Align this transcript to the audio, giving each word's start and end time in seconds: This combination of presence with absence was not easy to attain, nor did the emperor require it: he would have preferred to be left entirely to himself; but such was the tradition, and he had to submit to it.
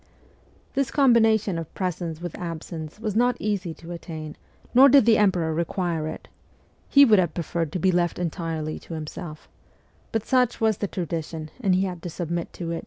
This 0.73 0.89
combination 0.89 1.59
of 1.59 1.71
presence 1.75 2.21
with 2.23 2.33
absence 2.39 2.99
was 2.99 3.15
not 3.15 3.37
easy 3.39 3.71
to 3.75 3.91
attain, 3.91 4.35
nor 4.73 4.89
did 4.89 5.05
the 5.05 5.19
emperor 5.19 5.53
require 5.53 6.07
it: 6.07 6.27
he 6.89 7.05
would 7.05 7.19
have 7.19 7.35
preferred 7.35 7.71
to 7.73 7.77
be 7.79 7.91
left 7.91 8.17
entirely 8.17 8.79
to 8.79 8.95
himself; 8.95 9.47
but 10.11 10.25
such 10.25 10.59
was 10.59 10.77
the 10.79 10.87
tradition, 10.87 11.51
and 11.59 11.75
he 11.75 11.83
had 11.83 12.01
to 12.01 12.09
submit 12.09 12.51
to 12.53 12.71
it. 12.71 12.79